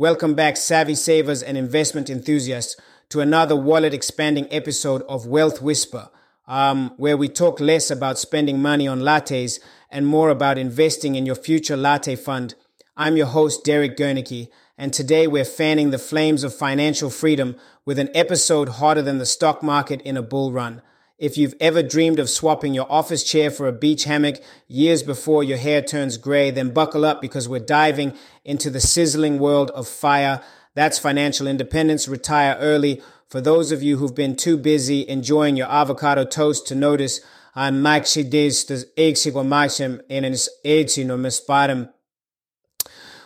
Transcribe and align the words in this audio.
Welcome 0.00 0.32
back, 0.32 0.56
savvy 0.56 0.94
savers 0.94 1.42
and 1.42 1.58
investment 1.58 2.08
enthusiasts, 2.08 2.74
to 3.10 3.20
another 3.20 3.54
wallet 3.54 3.92
expanding 3.92 4.48
episode 4.50 5.02
of 5.02 5.26
Wealth 5.26 5.60
Whisper, 5.60 6.08
um, 6.48 6.94
where 6.96 7.18
we 7.18 7.28
talk 7.28 7.60
less 7.60 7.90
about 7.90 8.18
spending 8.18 8.62
money 8.62 8.88
on 8.88 9.00
lattes 9.00 9.60
and 9.90 10.06
more 10.06 10.30
about 10.30 10.56
investing 10.56 11.16
in 11.16 11.26
your 11.26 11.34
future 11.34 11.76
latte 11.76 12.16
fund. 12.16 12.54
I'm 12.96 13.18
your 13.18 13.26
host, 13.26 13.62
Derek 13.62 13.94
Gernicke, 13.98 14.48
and 14.78 14.90
today 14.90 15.26
we're 15.26 15.44
fanning 15.44 15.90
the 15.90 15.98
flames 15.98 16.44
of 16.44 16.54
financial 16.54 17.10
freedom 17.10 17.56
with 17.84 17.98
an 17.98 18.08
episode 18.14 18.70
hotter 18.70 19.02
than 19.02 19.18
the 19.18 19.26
stock 19.26 19.62
market 19.62 20.00
in 20.00 20.16
a 20.16 20.22
bull 20.22 20.50
run. 20.50 20.80
If 21.20 21.36
you've 21.36 21.54
ever 21.60 21.82
dreamed 21.82 22.18
of 22.18 22.30
swapping 22.30 22.72
your 22.72 22.90
office 22.90 23.22
chair 23.22 23.50
for 23.50 23.68
a 23.68 23.72
beach 23.72 24.04
hammock 24.04 24.36
years 24.68 25.02
before 25.02 25.44
your 25.44 25.58
hair 25.58 25.82
turns 25.82 26.16
gray, 26.16 26.50
then 26.50 26.72
buckle 26.72 27.04
up 27.04 27.20
because 27.20 27.46
we're 27.46 27.58
diving 27.58 28.14
into 28.42 28.70
the 28.70 28.80
sizzling 28.80 29.38
world 29.38 29.70
of 29.72 29.86
fire. 29.86 30.42
That's 30.74 30.98
financial 30.98 31.46
independence. 31.46 32.08
Retire 32.08 32.56
early. 32.58 33.02
For 33.28 33.42
those 33.42 33.70
of 33.70 33.82
you 33.82 33.98
who've 33.98 34.14
been 34.14 34.34
too 34.34 34.56
busy 34.56 35.06
enjoying 35.06 35.58
your 35.58 35.70
avocado 35.70 36.24
toast 36.24 36.66
to 36.68 36.74
notice, 36.74 37.20
I'm 37.54 37.82
maxi 37.82 38.24
des 38.24 38.86
exig 38.96 39.46
maxim 39.46 40.00
in 40.08 40.24
its 40.24 40.48
no 40.64 41.18
misparim. 41.18 41.92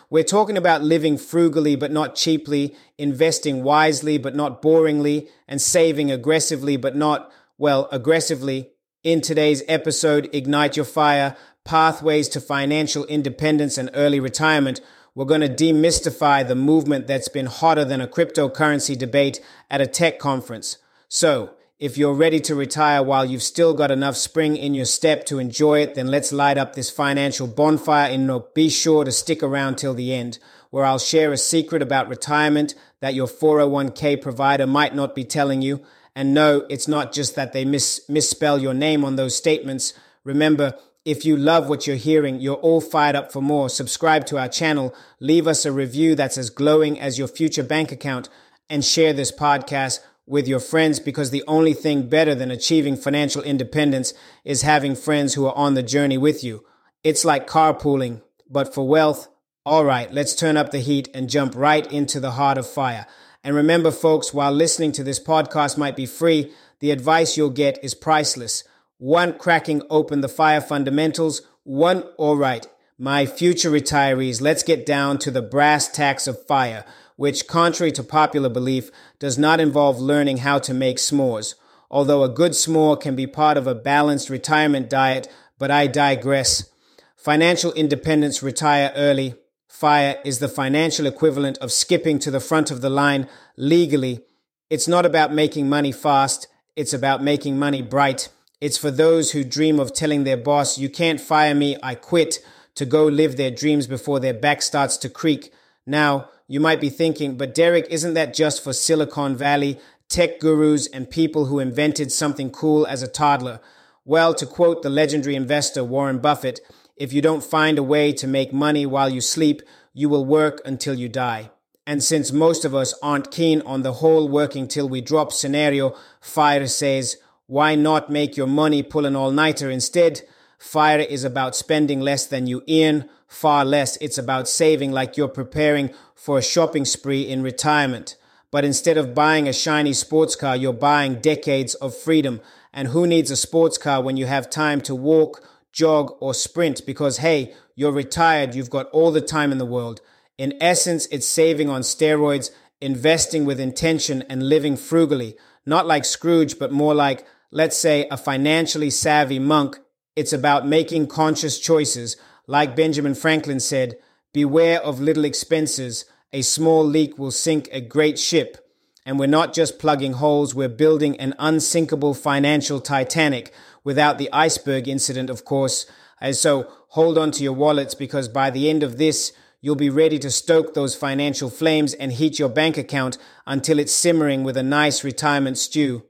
We're 0.09 0.23
talking 0.23 0.57
about 0.57 0.83
living 0.83 1.17
frugally 1.17 1.77
but 1.77 1.93
not 1.93 2.15
cheaply, 2.15 2.75
investing 2.97 3.63
wisely 3.63 4.17
but 4.17 4.35
not 4.35 4.61
boringly, 4.61 5.29
and 5.47 5.61
saving 5.61 6.11
aggressively 6.11 6.75
but 6.75 6.97
not 6.97 7.31
well, 7.57 7.87
aggressively 7.91 8.71
in 9.03 9.21
today's 9.21 9.63
episode, 9.67 10.29
Ignite 10.33 10.75
Your 10.75 10.85
Fire 10.85 11.37
Pathways 11.63 12.27
to 12.29 12.41
Financial 12.41 13.05
Independence 13.05 13.77
and 13.77 13.89
Early 13.93 14.19
Retirement. 14.19 14.81
We're 15.13 15.25
going 15.25 15.41
to 15.41 15.47
demystify 15.47 16.45
the 16.45 16.55
movement 16.55 17.07
that's 17.07 17.29
been 17.29 17.45
hotter 17.45 17.85
than 17.85 18.01
a 18.01 18.07
cryptocurrency 18.07 18.97
debate 18.97 19.39
at 19.71 19.79
a 19.79 19.87
tech 19.87 20.19
conference. 20.19 20.79
So, 21.07 21.51
if 21.79 21.97
you're 21.97 22.13
ready 22.13 22.39
to 22.41 22.55
retire 22.55 23.03
while 23.03 23.25
you've 23.25 23.43
still 23.43 23.73
got 23.73 23.91
enough 23.91 24.15
spring 24.15 24.55
in 24.55 24.73
your 24.73 24.85
step 24.85 25.25
to 25.25 25.39
enjoy 25.39 25.79
it, 25.79 25.95
then 25.95 26.07
let's 26.07 26.31
light 26.31 26.57
up 26.57 26.73
this 26.73 26.89
financial 26.89 27.47
bonfire 27.47 28.11
and 28.11 28.41
be 28.53 28.69
sure 28.69 29.03
to 29.03 29.11
stick 29.11 29.43
around 29.43 29.77
till 29.77 29.93
the 29.93 30.13
end, 30.13 30.39
where 30.71 30.85
I'll 30.85 30.99
share 30.99 31.33
a 31.33 31.37
secret 31.37 31.81
about 31.81 32.07
retirement 32.07 32.75
that 33.01 33.13
your 33.13 33.27
401k 33.27 34.21
provider 34.21 34.65
might 34.65 34.95
not 34.95 35.15
be 35.15 35.25
telling 35.25 35.61
you 35.61 35.85
and 36.15 36.33
no, 36.33 36.65
it's 36.69 36.87
not 36.87 37.11
just 37.11 37.35
that 37.35 37.51
they 37.51 37.65
mis- 37.65 38.01
misspell 38.07 38.57
your 38.57 38.73
name 38.73 39.03
on 39.03 39.17
those 39.17 39.35
statements. 39.35 39.93
Remember, 40.23 40.75
if 41.03 41.25
you 41.25 41.35
love 41.37 41.69
what 41.69 41.85
you're 41.85 41.97
hearing, 41.97 42.39
you're 42.39 42.55
all 42.55 42.81
fired 42.81 43.15
up 43.15 43.31
for 43.31 43.41
more. 43.41 43.69
Subscribe 43.69 44.25
to 44.27 44.39
our 44.39 44.47
channel, 44.47 44.95
leave 45.19 45.45
us 45.45 45.65
a 45.65 45.71
review 45.71 46.15
that's 46.15 46.37
as 46.37 46.49
glowing 46.49 46.99
as 46.99 47.19
your 47.19 47.27
future 47.27 47.63
bank 47.63 47.91
account, 47.91 48.29
and 48.69 48.83
share 48.83 49.13
this 49.13 49.31
podcast 49.31 49.99
with 50.25 50.47
your 50.47 50.59
friends 50.59 50.99
because 50.99 51.29
the 51.29 51.43
only 51.47 51.73
thing 51.73 52.09
better 52.09 52.33
than 52.33 52.49
achieving 52.49 52.97
financial 52.97 53.43
independence 53.43 54.13
is 54.43 54.63
having 54.63 54.95
friends 54.95 55.35
who 55.35 55.45
are 55.45 55.55
on 55.55 55.75
the 55.75 55.83
journey 55.83 56.17
with 56.17 56.43
you. 56.43 56.65
It's 57.03 57.23
like 57.23 57.47
carpooling, 57.47 58.23
but 58.49 58.73
for 58.73 58.87
wealth. 58.87 59.27
All 59.63 59.85
right, 59.85 60.11
let's 60.11 60.35
turn 60.35 60.57
up 60.57 60.71
the 60.71 60.79
heat 60.79 61.09
and 61.13 61.29
jump 61.29 61.53
right 61.55 61.91
into 61.91 62.19
the 62.19 62.31
heart 62.31 62.57
of 62.57 62.67
fire. 62.67 63.05
And 63.45 63.55
remember, 63.55 63.91
folks, 63.91 64.33
while 64.33 64.51
listening 64.51 64.91
to 64.93 65.03
this 65.03 65.19
podcast 65.19 65.77
might 65.77 65.95
be 65.95 66.07
free, 66.07 66.51
the 66.79 66.89
advice 66.89 67.37
you'll 67.37 67.51
get 67.51 67.77
is 67.83 67.93
priceless. 67.93 68.63
One, 68.97 69.37
cracking 69.37 69.83
open 69.87 70.21
the 70.21 70.27
fire 70.27 70.59
fundamentals. 70.59 71.43
One, 71.63 72.01
all 72.17 72.37
right, 72.37 72.65
my 72.97 73.27
future 73.27 73.69
retirees, 73.69 74.41
let's 74.41 74.63
get 74.63 74.83
down 74.83 75.19
to 75.19 75.29
the 75.29 75.43
brass 75.43 75.87
tacks 75.87 76.25
of 76.25 76.43
fire, 76.47 76.85
which, 77.17 77.45
contrary 77.45 77.91
to 77.91 78.03
popular 78.03 78.49
belief, 78.49 78.89
does 79.19 79.37
not 79.37 79.59
involve 79.59 79.99
learning 79.99 80.37
how 80.37 80.57
to 80.57 80.73
make 80.73 80.97
s'mores. 80.97 81.53
Although 81.91 82.23
a 82.23 82.29
good 82.29 82.53
s'more 82.53 82.99
can 82.99 83.15
be 83.15 83.27
part 83.27 83.57
of 83.57 83.67
a 83.67 83.75
balanced 83.75 84.31
retirement 84.31 84.89
diet, 84.89 85.27
but 85.59 85.69
I 85.69 85.85
digress. 85.85 86.67
Financial 87.15 87.71
independence, 87.73 88.41
retire 88.41 88.91
early. 88.95 89.35
FIRE 89.75 90.19
is 90.23 90.39
the 90.39 90.47
financial 90.47 91.05
equivalent 91.05 91.57
of 91.57 91.69
skipping 91.69 92.17
to 92.19 92.31
the 92.31 92.39
front 92.39 92.71
of 92.71 92.79
the 92.79 92.89
line 92.89 93.27
legally. 93.57 94.21
It's 94.69 94.87
not 94.87 95.05
about 95.05 95.33
making 95.33 95.67
money 95.67 95.91
fast, 95.91 96.47
it's 96.77 96.93
about 96.93 97.21
making 97.21 97.59
money 97.59 97.81
bright. 97.81 98.29
It's 98.61 98.77
for 98.77 98.89
those 98.89 99.33
who 99.33 99.43
dream 99.43 99.77
of 99.77 99.93
telling 99.93 100.23
their 100.23 100.37
boss, 100.37 100.77
You 100.77 100.89
can't 100.89 101.19
fire 101.19 101.53
me, 101.53 101.75
I 101.83 101.95
quit, 101.95 102.39
to 102.75 102.85
go 102.85 103.05
live 103.05 103.35
their 103.35 103.51
dreams 103.51 103.85
before 103.85 104.21
their 104.21 104.33
back 104.33 104.61
starts 104.61 104.95
to 104.99 105.09
creak. 105.09 105.51
Now, 105.85 106.29
you 106.47 106.61
might 106.61 106.79
be 106.79 106.89
thinking, 106.89 107.35
but 107.35 107.53
Derek, 107.53 107.85
isn't 107.89 108.13
that 108.13 108.33
just 108.33 108.63
for 108.63 108.71
Silicon 108.71 109.35
Valley, 109.35 109.77
tech 110.07 110.39
gurus, 110.39 110.87
and 110.87 111.09
people 111.09 111.47
who 111.47 111.59
invented 111.59 112.13
something 112.13 112.49
cool 112.49 112.87
as 112.87 113.03
a 113.03 113.09
toddler? 113.09 113.59
Well, 114.05 114.33
to 114.35 114.45
quote 114.45 114.83
the 114.83 114.89
legendary 114.89 115.35
investor 115.35 115.83
Warren 115.83 116.19
Buffett, 116.19 116.61
if 116.97 117.11
you 117.11 117.21
don't 117.21 117.43
find 117.43 117.77
a 117.77 117.83
way 117.83 118.13
to 118.13 118.27
make 118.27 118.53
money 118.53 118.85
while 118.85 119.09
you 119.09 119.21
sleep, 119.21 119.61
you 119.93 120.09
will 120.09 120.25
work 120.25 120.61
until 120.65 120.95
you 120.95 121.09
die. 121.09 121.51
And 121.87 122.03
since 122.03 122.31
most 122.31 122.65
of 122.65 122.73
us 122.73 122.93
aren't 123.03 123.31
keen 123.31 123.61
on 123.61 123.83
the 123.83 123.93
whole 123.93 124.27
working 124.27 124.67
till 124.67 124.89
we 124.89 125.01
drop 125.01 125.31
scenario, 125.31 125.95
FIRE 126.19 126.67
says, 126.67 127.17
why 127.47 127.75
not 127.75 128.09
make 128.09 128.35
your 128.35 128.47
money 128.47 128.81
pull 128.81 129.05
an 129.05 129.15
all-nighter 129.15 129.69
instead? 129.69 130.21
FIRE 130.57 131.01
is 131.01 131.23
about 131.23 131.55
spending 131.55 131.99
less 131.99 132.25
than 132.25 132.47
you 132.47 132.63
earn, 132.67 133.07
far 133.27 133.63
less. 133.63 133.97
It's 133.97 134.17
about 134.17 134.47
saving 134.47 134.91
like 134.91 135.15
you're 135.15 135.27
preparing 135.27 135.91
for 136.15 136.39
a 136.39 136.43
shopping 136.43 136.85
spree 136.85 137.21
in 137.21 137.43
retirement. 137.43 138.17
But 138.49 138.65
instead 138.65 138.97
of 138.97 139.13
buying 139.13 139.47
a 139.47 139.53
shiny 139.53 139.93
sports 139.93 140.35
car, 140.35 140.55
you're 140.55 140.73
buying 140.73 141.19
decades 141.19 141.75
of 141.75 141.95
freedom. 141.95 142.41
And 142.73 142.87
who 142.87 143.05
needs 143.05 143.29
a 143.29 143.35
sports 143.35 143.77
car 143.77 144.01
when 144.01 144.17
you 144.17 144.25
have 144.25 144.49
time 144.49 144.81
to 144.81 144.95
walk, 144.95 145.47
jog, 145.75 146.15
or 146.19 146.33
sprint 146.33 146.85
because, 146.85 147.17
hey, 147.17 147.53
you're 147.75 147.91
retired, 147.91 148.55
you've 148.55 148.69
got 148.69 148.89
all 148.91 149.11
the 149.11 149.21
time 149.21 149.51
in 149.51 149.57
the 149.59 149.65
world. 149.65 149.99
In 150.37 150.53
essence, 150.61 151.05
it's 151.07 151.27
saving 151.27 151.69
on 151.69 151.81
steroids, 151.81 152.49
investing 152.81 153.45
with 153.45 153.59
intention, 153.59 154.23
and 154.29 154.49
living 154.49 154.77
frugally. 154.77 155.35
Not 155.65 155.85
like 155.85 156.05
Scrooge, 156.05 156.57
but 156.57 156.71
more 156.71 156.95
like, 156.95 157.27
let's 157.51 157.77
say, 157.77 158.07
a 158.09 158.17
financially 158.17 158.89
savvy 158.89 159.37
monk. 159.37 159.77
It's 160.15 160.33
about 160.33 160.67
making 160.67 161.07
conscious 161.07 161.59
choices. 161.59 162.15
Like 162.47 162.75
Benjamin 162.75 163.15
Franklin 163.15 163.59
said, 163.59 163.97
beware 164.33 164.81
of 164.81 165.01
little 165.01 165.25
expenses. 165.25 166.05
A 166.31 166.41
small 166.41 166.85
leak 166.85 167.17
will 167.17 167.31
sink 167.31 167.67
a 167.71 167.81
great 167.81 168.17
ship. 168.17 168.57
And 169.05 169.19
we're 169.19 169.27
not 169.27 169.53
just 169.53 169.77
plugging 169.77 170.13
holes, 170.13 170.55
we're 170.55 170.67
building 170.67 171.19
an 171.19 171.35
unsinkable 171.37 172.13
financial 172.13 172.79
Titanic 172.79 173.53
without 173.85 174.17
the 174.17 174.29
iceberg 174.33 174.89
incident, 174.89 175.29
of 175.29 175.45
course. 175.45 175.85
And 176.19 176.35
so 176.35 176.69
hold 176.89 177.17
on 177.17 177.31
to 177.31 177.43
your 177.43 177.53
wallets 177.53 177.95
because 177.95 178.27
by 178.27 178.49
the 178.49 178.69
end 178.69 178.83
of 178.83 178.97
this, 178.97 179.31
you'll 179.61 179.75
be 179.75 179.89
ready 179.89 180.19
to 180.19 180.29
stoke 180.29 180.73
those 180.73 180.95
financial 180.95 181.49
flames 181.49 181.93
and 181.93 182.11
heat 182.11 182.37
your 182.37 182.49
bank 182.49 182.77
account 182.77 183.17
until 183.47 183.79
it's 183.79 183.93
simmering 183.93 184.43
with 184.43 184.57
a 184.57 184.63
nice 184.63 185.03
retirement 185.03 185.57
stew. 185.57 186.03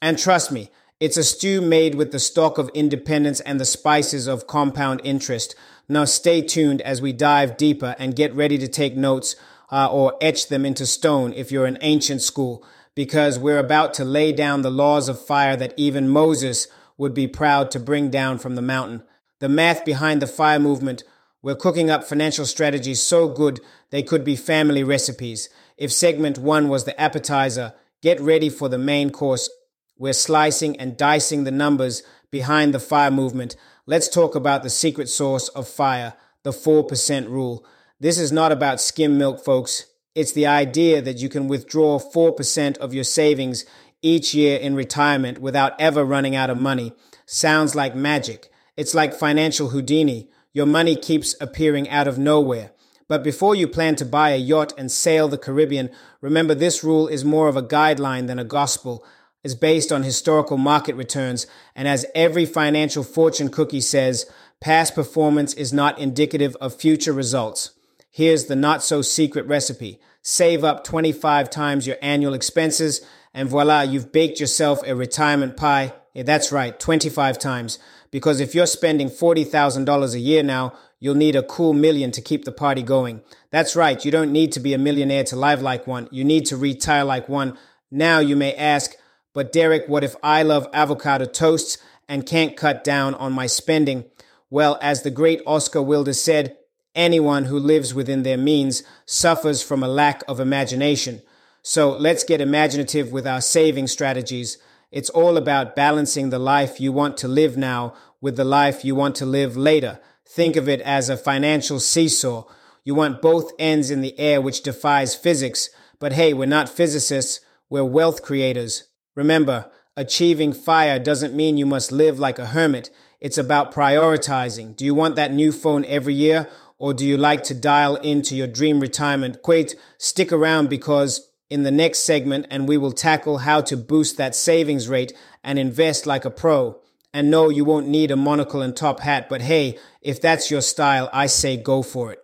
And 0.00 0.18
trust 0.18 0.50
me, 0.50 0.70
it's 0.98 1.16
a 1.16 1.24
stew 1.24 1.60
made 1.60 1.94
with 1.94 2.12
the 2.12 2.18
stock 2.18 2.58
of 2.58 2.70
independence 2.74 3.40
and 3.40 3.58
the 3.58 3.64
spices 3.64 4.26
of 4.26 4.46
compound 4.46 5.00
interest. 5.04 5.54
Now 5.88 6.04
stay 6.04 6.42
tuned 6.42 6.80
as 6.82 7.02
we 7.02 7.12
dive 7.12 7.56
deeper 7.56 7.96
and 7.98 8.16
get 8.16 8.34
ready 8.34 8.56
to 8.58 8.68
take 8.68 8.96
notes 8.96 9.36
uh, 9.70 9.90
or 9.90 10.16
etch 10.20 10.48
them 10.48 10.64
into 10.64 10.86
stone 10.86 11.32
if 11.32 11.50
you're 11.50 11.66
an 11.66 11.78
ancient 11.80 12.22
school, 12.22 12.64
because 12.94 13.38
we're 13.38 13.58
about 13.58 13.94
to 13.94 14.04
lay 14.04 14.32
down 14.32 14.62
the 14.62 14.70
laws 14.70 15.08
of 15.08 15.24
fire 15.24 15.56
that 15.56 15.74
even 15.76 16.08
Moses 16.08 16.68
would 16.96 17.14
be 17.14 17.26
proud 17.26 17.70
to 17.70 17.80
bring 17.80 18.10
down 18.10 18.38
from 18.38 18.54
the 18.54 18.62
mountain. 18.62 19.02
The 19.40 19.48
math 19.48 19.84
behind 19.84 20.22
the 20.22 20.26
fire 20.26 20.58
movement, 20.58 21.02
we're 21.42 21.56
cooking 21.56 21.90
up 21.90 22.04
financial 22.04 22.46
strategies 22.46 23.02
so 23.02 23.28
good 23.28 23.60
they 23.90 24.02
could 24.02 24.24
be 24.24 24.36
family 24.36 24.84
recipes. 24.84 25.48
If 25.76 25.92
segment 25.92 26.38
one 26.38 26.68
was 26.68 26.84
the 26.84 26.98
appetizer, 27.00 27.74
get 28.02 28.20
ready 28.20 28.48
for 28.48 28.68
the 28.68 28.78
main 28.78 29.10
course. 29.10 29.50
We're 29.98 30.12
slicing 30.12 30.78
and 30.78 30.96
dicing 30.96 31.44
the 31.44 31.50
numbers 31.50 32.02
behind 32.30 32.72
the 32.72 32.80
fire 32.80 33.10
movement. 33.10 33.56
Let's 33.86 34.08
talk 34.08 34.34
about 34.34 34.62
the 34.62 34.70
secret 34.70 35.08
source 35.08 35.48
of 35.48 35.66
fire, 35.66 36.14
the 36.44 36.52
4% 36.52 37.28
rule. 37.28 37.66
This 37.98 38.18
is 38.18 38.30
not 38.32 38.52
about 38.52 38.80
skim 38.80 39.18
milk, 39.18 39.44
folks. 39.44 39.86
It's 40.14 40.32
the 40.32 40.46
idea 40.46 41.02
that 41.02 41.18
you 41.18 41.28
can 41.28 41.48
withdraw 41.48 41.98
4% 41.98 42.78
of 42.78 42.94
your 42.94 43.04
savings 43.04 43.64
each 44.02 44.34
year 44.34 44.58
in 44.58 44.74
retirement 44.74 45.38
without 45.38 45.80
ever 45.80 46.04
running 46.04 46.36
out 46.36 46.50
of 46.50 46.60
money 46.60 46.92
sounds 47.24 47.74
like 47.74 47.94
magic. 47.94 48.50
It's 48.76 48.94
like 48.94 49.14
financial 49.14 49.68
Houdini. 49.68 50.28
Your 50.52 50.66
money 50.66 50.96
keeps 50.96 51.34
appearing 51.40 51.88
out 51.88 52.08
of 52.08 52.18
nowhere. 52.18 52.72
But 53.08 53.22
before 53.22 53.54
you 53.54 53.68
plan 53.68 53.96
to 53.96 54.04
buy 54.04 54.30
a 54.30 54.36
yacht 54.36 54.72
and 54.78 54.90
sail 54.90 55.28
the 55.28 55.38
Caribbean, 55.38 55.90
remember 56.20 56.54
this 56.54 56.82
rule 56.82 57.08
is 57.08 57.24
more 57.24 57.48
of 57.48 57.56
a 57.56 57.62
guideline 57.62 58.26
than 58.26 58.38
a 58.38 58.44
gospel. 58.44 59.04
It's 59.44 59.54
based 59.54 59.92
on 59.92 60.02
historical 60.02 60.56
market 60.56 60.94
returns. 60.94 61.46
And 61.74 61.88
as 61.88 62.06
every 62.14 62.46
financial 62.46 63.02
fortune 63.02 63.50
cookie 63.50 63.80
says, 63.80 64.30
past 64.60 64.94
performance 64.94 65.52
is 65.54 65.72
not 65.72 65.98
indicative 65.98 66.56
of 66.56 66.74
future 66.74 67.12
results. 67.12 67.72
Here's 68.10 68.46
the 68.46 68.56
not 68.56 68.82
so 68.82 69.02
secret 69.02 69.46
recipe. 69.46 70.00
Save 70.22 70.62
up 70.62 70.84
25 70.84 71.50
times 71.50 71.86
your 71.86 71.96
annual 72.00 72.32
expenses 72.32 73.04
and 73.34 73.48
voila, 73.48 73.82
you've 73.82 74.12
baked 74.12 74.40
yourself 74.40 74.80
a 74.86 74.94
retirement 74.94 75.56
pie. 75.56 75.94
Yeah, 76.14 76.22
that's 76.24 76.52
right, 76.52 76.78
25 76.78 77.38
times. 77.38 77.78
Because 78.10 78.40
if 78.40 78.54
you're 78.54 78.66
spending 78.66 79.08
$40,000 79.08 80.14
a 80.14 80.18
year 80.18 80.42
now, 80.42 80.74
you'll 81.00 81.14
need 81.14 81.34
a 81.34 81.42
cool 81.42 81.72
million 81.72 82.10
to 82.12 82.20
keep 82.20 82.44
the 82.44 82.52
party 82.52 82.82
going. 82.82 83.22
That's 83.50 83.74
right, 83.74 84.04
you 84.04 84.10
don't 84.10 84.32
need 84.32 84.52
to 84.52 84.60
be 84.60 84.74
a 84.74 84.78
millionaire 84.78 85.24
to 85.24 85.36
live 85.36 85.62
like 85.62 85.86
one. 85.86 86.08
You 86.12 86.24
need 86.24 86.46
to 86.46 86.56
retire 86.56 87.04
like 87.04 87.28
one. 87.28 87.56
Now 87.90 88.18
you 88.18 88.36
may 88.36 88.54
ask, 88.54 88.92
but 89.32 89.52
Derek, 89.52 89.88
what 89.88 90.04
if 90.04 90.14
I 90.22 90.42
love 90.42 90.68
avocado 90.74 91.24
toasts 91.24 91.78
and 92.08 92.26
can't 92.26 92.56
cut 92.56 92.84
down 92.84 93.14
on 93.14 93.32
my 93.32 93.46
spending? 93.46 94.04
Well, 94.50 94.78
as 94.82 95.02
the 95.02 95.10
great 95.10 95.40
Oscar 95.46 95.82
Wilde 95.82 96.14
said, 96.14 96.58
anyone 96.94 97.44
who 97.44 97.58
lives 97.58 97.94
within 97.94 98.22
their 98.22 98.36
means 98.36 98.82
suffers 99.06 99.62
from 99.62 99.82
a 99.82 99.88
lack 99.88 100.22
of 100.28 100.40
imagination. 100.40 101.22
So 101.62 101.96
let's 101.96 102.24
get 102.24 102.40
imaginative 102.40 103.12
with 103.12 103.26
our 103.26 103.40
saving 103.40 103.86
strategies. 103.86 104.58
It's 104.90 105.10
all 105.10 105.36
about 105.36 105.76
balancing 105.76 106.30
the 106.30 106.38
life 106.38 106.80
you 106.80 106.92
want 106.92 107.16
to 107.18 107.28
live 107.28 107.56
now 107.56 107.94
with 108.20 108.36
the 108.36 108.44
life 108.44 108.84
you 108.84 108.94
want 108.94 109.14
to 109.16 109.26
live 109.26 109.56
later. 109.56 110.00
Think 110.26 110.56
of 110.56 110.68
it 110.68 110.80
as 110.80 111.08
a 111.08 111.16
financial 111.16 111.80
seesaw. 111.80 112.44
You 112.84 112.94
want 112.94 113.22
both 113.22 113.52
ends 113.58 113.90
in 113.90 114.00
the 114.00 114.18
air, 114.18 114.40
which 114.40 114.62
defies 114.62 115.14
physics. 115.14 115.70
But 115.98 116.14
hey, 116.14 116.34
we're 116.34 116.46
not 116.46 116.68
physicists, 116.68 117.40
we're 117.70 117.84
wealth 117.84 118.22
creators. 118.22 118.88
Remember, 119.14 119.70
achieving 119.96 120.52
fire 120.52 120.98
doesn't 120.98 121.34
mean 121.34 121.56
you 121.56 121.66
must 121.66 121.92
live 121.92 122.18
like 122.18 122.38
a 122.38 122.46
hermit. 122.46 122.90
It's 123.20 123.38
about 123.38 123.72
prioritizing. 123.72 124.74
Do 124.76 124.84
you 124.84 124.94
want 124.94 125.14
that 125.16 125.32
new 125.32 125.52
phone 125.52 125.84
every 125.84 126.14
year? 126.14 126.48
Or 126.82 126.92
do 126.92 127.06
you 127.06 127.16
like 127.16 127.44
to 127.44 127.54
dial 127.54 127.94
into 127.94 128.34
your 128.34 128.48
dream 128.48 128.80
retirement? 128.80 129.38
Wait, 129.46 129.76
stick 129.98 130.32
around 130.32 130.68
because 130.68 131.30
in 131.48 131.62
the 131.62 131.70
next 131.70 132.00
segment 132.00 132.48
and 132.50 132.66
we 132.66 132.76
will 132.76 132.90
tackle 132.90 133.38
how 133.38 133.60
to 133.60 133.76
boost 133.76 134.16
that 134.16 134.34
savings 134.34 134.88
rate 134.88 135.12
and 135.44 135.60
invest 135.60 136.06
like 136.06 136.24
a 136.24 136.30
pro. 136.30 136.80
And 137.14 137.30
no, 137.30 137.50
you 137.50 137.64
won't 137.64 137.86
need 137.86 138.10
a 138.10 138.16
monocle 138.16 138.62
and 138.62 138.76
top 138.76 138.98
hat, 138.98 139.28
but 139.28 139.42
hey, 139.42 139.78
if 140.00 140.20
that's 140.20 140.50
your 140.50 140.60
style, 140.60 141.08
I 141.12 141.26
say 141.26 141.56
go 141.56 141.84
for 141.84 142.12
it. 142.12 142.18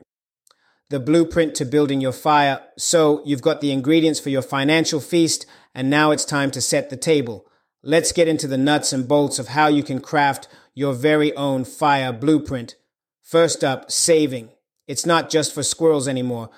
The 0.91 0.99
blueprint 0.99 1.55
to 1.55 1.65
building 1.65 2.01
your 2.01 2.11
fire. 2.11 2.61
So 2.77 3.23
you've 3.25 3.43
got 3.43 3.61
the 3.61 3.71
ingredients 3.71 4.19
for 4.19 4.31
your 4.31 4.43
financial 4.43 4.99
feast, 4.99 5.47
and 5.73 5.89
now 5.89 6.11
it's 6.11 6.25
time 6.25 6.51
to 6.51 6.61
set 6.61 6.91
the 6.91 6.97
table. 6.97 7.47
Let's 7.85 8.11
get 8.11 8.27
into 8.27 8.49
the 8.49 8.59
nuts 8.59 8.93
and 8.93 9.07
bolts 9.07 9.39
of 9.39 9.49
how 9.49 9.69
you 9.69 9.85
can 9.85 10.01
craft 10.01 10.49
your 10.75 10.95
very 10.95 11.33
own 11.37 11.65
fire 11.65 12.13
blueprint. 12.13 12.75
First 13.29 13.63
up, 13.63 13.91
saving. 13.91 14.49
It's 14.87 15.05
not 15.05 15.29
just 15.29 15.53
for 15.53 15.63
squirrels 15.63 16.09
anymore. 16.09 16.49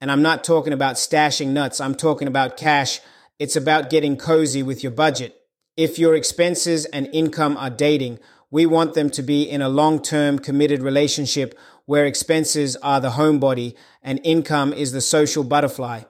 And 0.00 0.12
I'm 0.12 0.22
not 0.22 0.44
talking 0.44 0.72
about 0.72 0.94
stashing 0.94 1.48
nuts. 1.48 1.80
I'm 1.80 1.96
talking 1.96 2.28
about 2.28 2.56
cash. 2.56 3.00
It's 3.40 3.56
about 3.56 3.90
getting 3.90 4.16
cozy 4.16 4.62
with 4.62 4.84
your 4.84 4.92
budget. 4.92 5.34
If 5.76 5.98
your 5.98 6.14
expenses 6.14 6.84
and 6.84 7.08
income 7.12 7.56
are 7.56 7.68
dating, 7.68 8.20
we 8.48 8.64
want 8.64 8.94
them 8.94 9.10
to 9.10 9.24
be 9.24 9.42
in 9.42 9.60
a 9.60 9.68
long-term 9.68 10.38
committed 10.38 10.82
relationship 10.84 11.58
where 11.84 12.06
expenses 12.06 12.76
are 12.76 13.00
the 13.00 13.10
homebody 13.10 13.74
and 14.00 14.20
income 14.22 14.72
is 14.72 14.92
the 14.92 15.00
social 15.00 15.42
butterfly. 15.42 16.02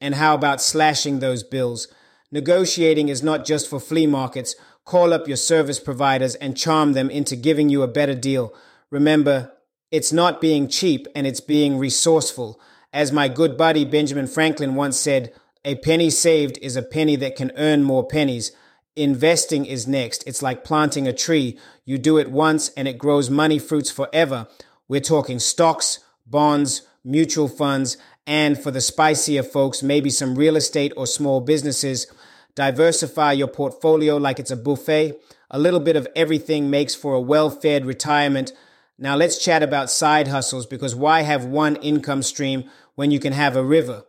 And 0.00 0.16
how 0.16 0.34
about 0.34 0.60
slashing 0.60 1.20
those 1.20 1.44
bills? 1.44 1.86
Negotiating 2.32 3.10
is 3.10 3.22
not 3.22 3.44
just 3.44 3.70
for 3.70 3.78
flea 3.78 4.08
markets. 4.08 4.56
Call 4.84 5.12
up 5.12 5.28
your 5.28 5.36
service 5.36 5.78
providers 5.78 6.34
and 6.34 6.56
charm 6.56 6.94
them 6.94 7.08
into 7.10 7.36
giving 7.36 7.68
you 7.68 7.82
a 7.82 7.86
better 7.86 8.16
deal. 8.16 8.52
Remember, 8.90 9.52
it's 9.90 10.12
not 10.12 10.40
being 10.40 10.68
cheap 10.68 11.06
and 11.14 11.26
it's 11.26 11.40
being 11.40 11.78
resourceful. 11.78 12.60
As 12.92 13.12
my 13.12 13.28
good 13.28 13.56
buddy 13.56 13.84
Benjamin 13.84 14.26
Franklin 14.26 14.74
once 14.74 14.98
said, 14.98 15.32
a 15.64 15.76
penny 15.76 16.10
saved 16.10 16.58
is 16.62 16.76
a 16.76 16.82
penny 16.82 17.16
that 17.16 17.36
can 17.36 17.52
earn 17.56 17.82
more 17.82 18.06
pennies. 18.06 18.52
Investing 18.96 19.64
is 19.64 19.86
next. 19.86 20.24
It's 20.26 20.42
like 20.42 20.64
planting 20.64 21.06
a 21.06 21.12
tree. 21.12 21.58
You 21.84 21.98
do 21.98 22.18
it 22.18 22.30
once 22.30 22.70
and 22.70 22.88
it 22.88 22.98
grows 22.98 23.30
money 23.30 23.58
fruits 23.58 23.90
forever. 23.90 24.46
We're 24.88 25.00
talking 25.00 25.38
stocks, 25.38 26.00
bonds, 26.26 26.82
mutual 27.04 27.48
funds, 27.48 27.96
and 28.26 28.58
for 28.58 28.70
the 28.70 28.80
spicier 28.80 29.42
folks, 29.42 29.82
maybe 29.82 30.10
some 30.10 30.34
real 30.34 30.56
estate 30.56 30.92
or 30.96 31.06
small 31.06 31.40
businesses. 31.40 32.06
Diversify 32.54 33.32
your 33.32 33.48
portfolio 33.48 34.16
like 34.16 34.38
it's 34.38 34.50
a 34.50 34.56
buffet. 34.56 35.18
A 35.50 35.58
little 35.58 35.80
bit 35.80 35.96
of 35.96 36.08
everything 36.14 36.68
makes 36.68 36.94
for 36.94 37.14
a 37.14 37.20
well 37.20 37.48
fed 37.48 37.86
retirement 37.86 38.52
now 38.98 39.14
let's 39.14 39.38
chat 39.38 39.62
about 39.62 39.90
side 39.90 40.26
hustles 40.26 40.66
because 40.66 40.94
why 40.94 41.22
have 41.22 41.44
one 41.44 41.76
income 41.76 42.22
stream 42.22 42.68
when 42.96 43.12
you 43.12 43.20
can 43.20 43.32
have 43.32 43.54
a 43.54 43.64
river? 43.64 44.04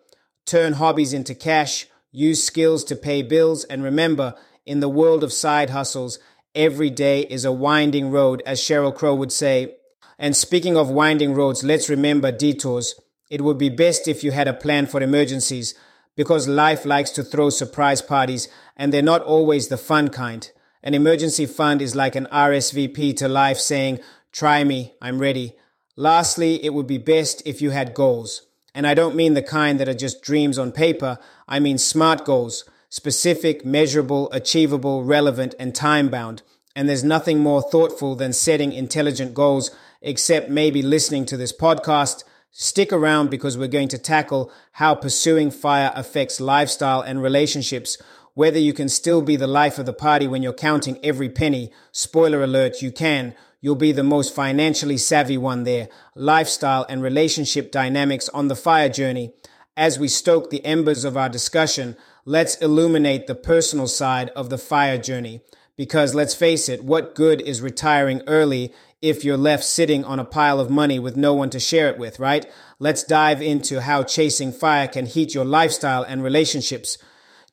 Turn 0.45 0.74
hobbies 0.74 1.13
into 1.13 1.36
cash, 1.36 1.86
use 2.12 2.44
skills 2.44 2.83
to 2.86 2.95
pay 2.95 3.21
bills, 3.21 3.63
and 3.65 3.83
remember, 3.83 4.36
in 4.65 4.80
the 4.80 4.89
world 4.89 5.24
of 5.24 5.31
side 5.31 5.69
hustles, 5.69 6.18
every 6.56 6.89
day 6.89 7.21
is 7.21 7.45
a 7.45 7.51
winding 7.51 8.09
road, 8.09 8.41
as 8.47 8.59
Sheryl 8.59 8.95
Crow 8.95 9.13
would 9.13 9.31
say. 9.31 9.75
And 10.18 10.36
speaking 10.36 10.75
of 10.75 10.89
winding 10.89 11.36
roads, 11.36 11.63
let's 11.63 11.88
remember 11.88 12.31
detours. 12.31 12.95
It 13.30 13.41
would 13.41 13.59
be 13.59 13.69
best 13.69 14.07
if 14.07 14.24
you 14.24 14.31
had 14.31 14.47
a 14.47 14.53
plan 14.53 14.88
for 14.88 15.01
emergencies 15.01 15.75
because 16.15 16.47
life 16.47 16.83
likes 16.83 17.12
to 17.12 17.24
throw 17.24 17.50
surprise 17.50 18.01
parties 18.01 18.50
and 18.75 18.91
they're 18.91 19.01
not 19.01 19.21
always 19.21 19.68
the 19.68 19.77
fun 19.77 20.09
kind. 20.09 20.51
An 20.81 20.94
emergency 20.94 21.45
fund 21.45 21.81
is 21.81 21.95
like 21.95 22.15
an 22.15 22.27
RSVP 22.31 23.15
to 23.18 23.27
life 23.27 23.57
saying, 23.57 24.00
Try 24.31 24.64
me, 24.64 24.94
I'm 25.02 25.20
ready. 25.20 25.56
Lastly, 25.96 26.64
it 26.64 26.74
would 26.74 26.88
be 26.88 26.98
best 26.98 27.42
if 27.46 27.62
you 27.62 27.72
had 27.72 27.94
goals. 27.94 28.44
And 28.74 28.86
I 28.86 28.94
don't 28.94 29.16
mean 29.16 29.34
the 29.34 29.42
kind 29.42 29.80
that 29.80 29.90
are 29.90 29.94
just 29.94 30.22
dreams 30.22 30.58
on 30.58 30.72
paper, 30.72 31.18
I 31.48 31.60
mean 31.60 31.78
smart 31.78 32.24
goals, 32.24 32.64
specific, 32.90 33.66
measurable, 33.66 34.31
achievable, 34.31 35.04
relevant, 35.04 35.56
and 35.60 35.74
time 35.74 36.10
bound. 36.10 36.44
And 36.76 36.88
there's 36.88 37.04
nothing 37.04 37.40
more 37.40 37.62
thoughtful 37.62 38.16
than 38.16 38.31
setting 38.31 38.72
intelligent 38.72 39.34
goals, 39.34 39.72
except 40.02 40.50
maybe 40.50 40.82
listening 40.82 41.25
to 41.25 41.38
this 41.38 41.52
podcast. 41.52 42.24
Stick 42.52 42.94
around 42.94 43.30
because 43.30 43.58
we're 43.58 43.68
going 43.68 43.90
to 43.90 43.98
tackle 43.98 44.52
how 44.74 44.96
pursuing 44.96 45.52
fire 45.52 45.92
affects 45.96 46.40
lifestyle 46.40 47.02
and 47.02 47.22
relationships. 47.22 47.98
Whether 48.36 48.60
you 48.60 48.74
can 48.74 48.88
still 48.90 49.22
be 49.22 49.36
the 49.36 49.48
life 49.48 49.78
of 49.80 49.86
the 49.86 49.94
party 49.94 50.28
when 50.28 50.44
you're 50.44 50.54
counting 50.54 51.00
every 51.04 51.30
penny. 51.30 51.72
Spoiler 51.92 52.44
alert, 52.44 52.82
you 52.82 52.92
can 52.92 53.36
You'll 53.62 53.76
be 53.76 53.92
the 53.92 54.04
most 54.04 54.34
financially 54.34 54.98
savvy 54.98 55.38
one 55.38 55.64
there. 55.64 55.90
Lifestyle 56.16 56.86
and 56.88 57.04
relationship 57.04 57.72
dynamics 57.72 58.30
on 58.30 58.48
the 58.48 58.56
fire 58.56 58.90
journey. 58.90 59.34
As 59.76 60.00
we 60.00 60.08
stoke 60.08 60.50
the 60.50 60.64
embers 60.66 61.04
of 61.04 61.18
our 61.18 61.30
discussion, 61.30 61.98
let's 62.25 62.56
illuminate 62.56 63.28
the 63.28 63.36
personal 63.36 63.88
side 63.88 64.30
of 64.30 64.50
the 64.50 64.58
fire 64.58 64.98
journey. 64.98 65.42
Because 65.75 66.16
let's 66.16 66.36
face 66.36 66.70
it, 66.70 66.84
what 66.84 67.16
good 67.16 67.42
is 67.42 67.62
retiring 67.62 68.22
early 68.28 68.74
if 69.01 69.24
you're 69.24 69.38
left 69.38 69.63
sitting 69.63 70.04
on 70.04 70.20
a 70.20 70.25
pile 70.25 70.60
of 70.60 70.70
money 70.70 71.00
with 71.00 71.16
no 71.16 71.34
one 71.34 71.50
to 71.50 71.60
share 71.60 71.89
it 71.89 71.98
with, 71.98 72.20
right? 72.20 72.46
Let's 72.80 73.04
dive 73.04 73.42
into 73.42 73.82
how 73.82 74.04
chasing 74.04 74.51
fire 74.51 74.88
can 74.88 75.06
heat 75.06 75.34
your 75.34 75.46
lifestyle 75.46 76.04
and 76.04 76.22
relationships. 76.22 76.98